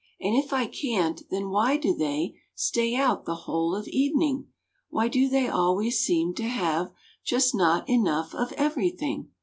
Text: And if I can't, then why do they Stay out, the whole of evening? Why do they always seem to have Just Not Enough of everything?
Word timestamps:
And 0.19 0.35
if 0.35 0.51
I 0.51 0.65
can't, 0.65 1.21
then 1.29 1.51
why 1.51 1.77
do 1.77 1.93
they 1.93 2.33
Stay 2.55 2.95
out, 2.95 3.25
the 3.25 3.35
whole 3.45 3.75
of 3.75 3.87
evening? 3.87 4.47
Why 4.89 5.07
do 5.07 5.29
they 5.29 5.47
always 5.47 5.99
seem 5.99 6.33
to 6.37 6.43
have 6.47 6.91
Just 7.23 7.53
Not 7.53 7.87
Enough 7.87 8.33
of 8.33 8.51
everything? 8.53 9.29